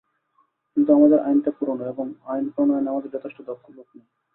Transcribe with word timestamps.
কিন্তু 0.77 0.89
আমাদের 0.93 1.19
আইনটা 1.19 1.51
পুরোনো 1.57 1.83
এবং 1.85 2.05
আইন 2.25 2.45
প্রণয়নে 2.53 2.89
আমাদের 2.89 3.13
যথেষ্ট 3.15 3.37
দক্ষ 3.47 3.65
লোক 3.69 3.87
নেই। 3.93 4.05